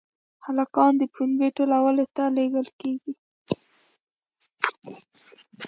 [0.45, 3.13] هلکان د پنبې ټولولو ته لېږل کېږي.